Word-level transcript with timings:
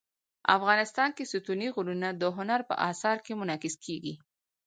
افغانستان 0.57 1.09
کې 1.15 1.29
ستوني 1.31 1.67
غرونه 1.75 2.09
د 2.21 2.23
هنر 2.37 2.61
په 2.69 2.75
اثار 2.89 3.17
کې 3.25 3.33
منعکس 3.39 3.75
کېږي. 3.85 4.13